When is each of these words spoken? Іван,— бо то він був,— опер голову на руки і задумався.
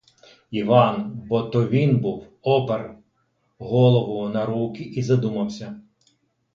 Іван,— 0.51 1.11
бо 1.27 1.41
то 1.43 1.67
він 1.67 1.97
був,— 1.99 2.27
опер 2.41 2.97
голову 3.57 4.29
на 4.29 4.45
руки 4.45 4.83
і 4.83 5.03
задумався. 5.03 5.81